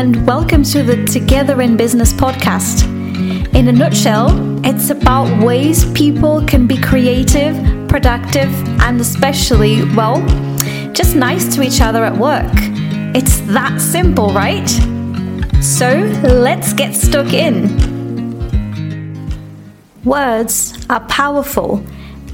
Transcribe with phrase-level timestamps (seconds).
[0.00, 2.84] and welcome to the Together in Business podcast.
[3.54, 4.28] In a nutshell,
[4.64, 7.54] it's about ways people can be creative,
[7.86, 8.48] productive,
[8.80, 10.26] and especially, well,
[10.94, 12.50] just nice to each other at work.
[13.14, 14.66] It's that simple, right?
[15.60, 15.90] So
[16.22, 17.68] let's get stuck in.
[20.02, 21.84] Words are powerful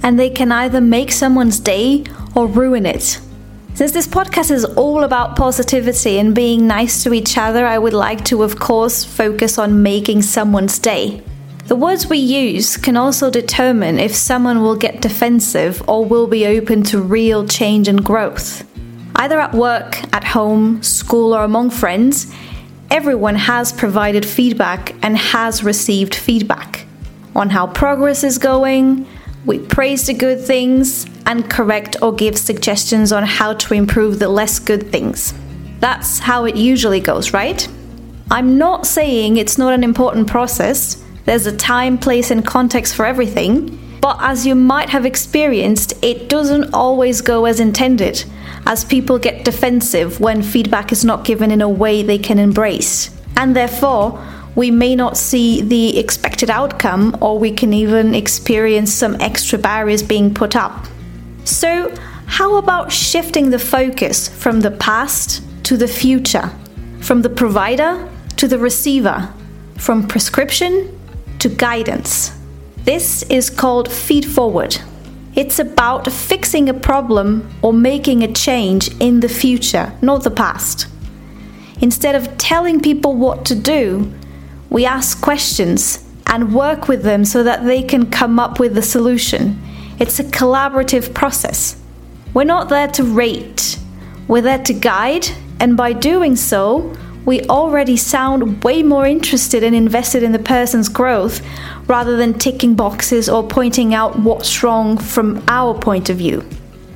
[0.04, 2.04] and they can either make someone's day
[2.36, 3.18] or ruin it.
[3.76, 7.92] Since this podcast is all about positivity and being nice to each other, I would
[7.92, 11.22] like to, of course, focus on making someone's day.
[11.66, 16.46] The words we use can also determine if someone will get defensive or will be
[16.46, 18.66] open to real change and growth.
[19.14, 22.34] Either at work, at home, school, or among friends,
[22.90, 26.86] everyone has provided feedback and has received feedback
[27.34, 29.06] on how progress is going,
[29.44, 34.28] we praise the good things and correct or give suggestions on how to improve the
[34.28, 35.34] less good things.
[35.80, 37.68] That's how it usually goes, right?
[38.30, 41.02] I'm not saying it's not an important process.
[41.26, 43.78] There's a time, place, and context for everything.
[44.00, 48.24] But as you might have experienced, it doesn't always go as intended,
[48.66, 53.10] as people get defensive when feedback is not given in a way they can embrace.
[53.36, 59.20] And therefore, we may not see the expected outcome, or we can even experience some
[59.20, 60.86] extra barriers being put up.
[61.46, 61.94] So,
[62.26, 66.50] how about shifting the focus from the past to the future,
[67.00, 69.32] from the provider to the receiver,
[69.78, 70.98] from prescription
[71.38, 72.36] to guidance?
[72.78, 74.76] This is called feed forward.
[75.36, 80.88] It's about fixing a problem or making a change in the future, not the past.
[81.80, 84.12] Instead of telling people what to do,
[84.68, 88.82] we ask questions and work with them so that they can come up with a
[88.82, 89.62] solution.
[89.98, 91.76] It's a collaborative process.
[92.34, 93.78] We're not there to rate,
[94.28, 95.26] we're there to guide,
[95.60, 96.94] and by doing so,
[97.24, 101.40] we already sound way more interested and invested in the person's growth
[101.88, 106.44] rather than ticking boxes or pointing out what's wrong from our point of view.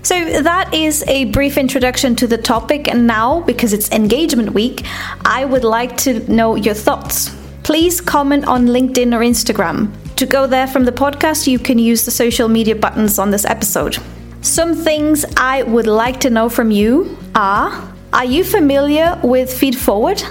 [0.02, 4.84] So, that is a brief introduction to the topic, and now, because it's engagement week,
[5.24, 7.36] I would like to know your thoughts
[7.70, 9.92] please comment on LinkedIn or Instagram.
[10.20, 13.46] To go there from the podcast, you can use the social media buttons on this
[13.46, 13.96] episode.
[14.42, 19.74] Some things I would like to know from you are Are you familiar with Feed
[19.74, 20.22] Forward?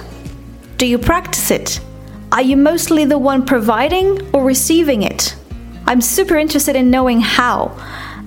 [0.76, 1.80] Do you practice it?
[2.30, 5.34] Are you mostly the one providing or receiving it?
[5.88, 7.76] I'm super interested in knowing how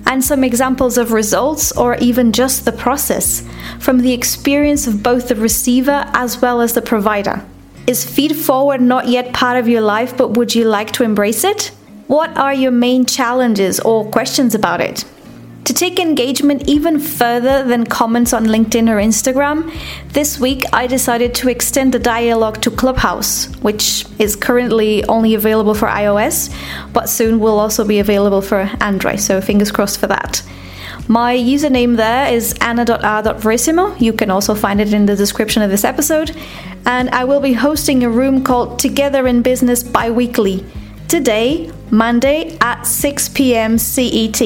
[0.04, 3.42] and some examples of results or even just the process
[3.80, 7.42] from the experience of both the receiver as well as the provider.
[7.86, 11.44] Is feed forward not yet part of your life, but would you like to embrace
[11.44, 11.70] it?
[12.06, 15.04] What are your main challenges or questions about it?
[15.64, 19.70] To take engagement even further than comments on LinkedIn or Instagram,
[20.14, 25.74] this week I decided to extend the dialogue to Clubhouse, which is currently only available
[25.74, 26.54] for iOS,
[26.94, 30.42] but soon will also be available for Android, so fingers crossed for that.
[31.06, 33.96] My username there is anna.r.verissimo.
[33.96, 36.34] You can also find it in the description of this episode.
[36.86, 40.64] And I will be hosting a room called Together in Business bi weekly.
[41.08, 43.76] Today, Monday at 6 p.m.
[43.76, 44.40] CET.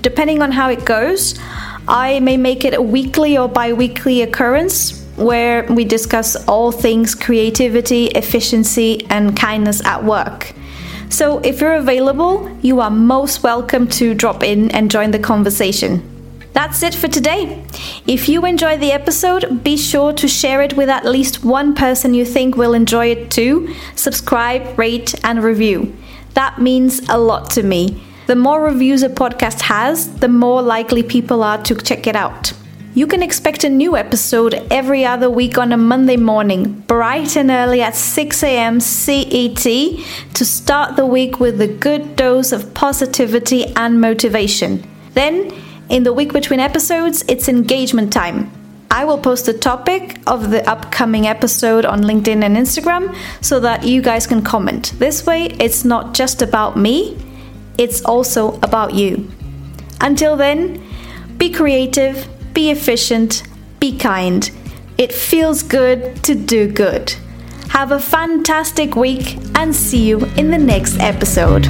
[0.00, 1.38] Depending on how it goes,
[1.86, 7.14] I may make it a weekly or bi weekly occurrence where we discuss all things
[7.14, 10.54] creativity, efficiency, and kindness at work.
[11.08, 16.10] So if you're available, you are most welcome to drop in and join the conversation.
[16.52, 17.64] That's it for today.
[18.06, 22.14] If you enjoyed the episode, be sure to share it with at least one person
[22.14, 23.74] you think will enjoy it too.
[23.96, 25.96] Subscribe, rate, and review.
[26.34, 28.02] That means a lot to me.
[28.26, 32.52] The more reviews a podcast has, the more likely people are to check it out.
[32.96, 37.50] You can expect a new episode every other week on a Monday morning, bright and
[37.50, 38.78] early at 6 a.m.
[38.78, 44.88] CET, to start the week with a good dose of positivity and motivation.
[45.14, 45.52] Then,
[45.88, 48.52] in the week between episodes, it's engagement time.
[48.92, 53.82] I will post the topic of the upcoming episode on LinkedIn and Instagram so that
[53.82, 54.92] you guys can comment.
[55.00, 57.18] This way, it's not just about me,
[57.76, 59.28] it's also about you.
[60.00, 60.80] Until then,
[61.38, 63.42] be creative be efficient,
[63.80, 64.50] be kind.
[64.96, 67.14] It feels good to do good.
[67.70, 71.66] Have a fantastic week and see you in the next episode.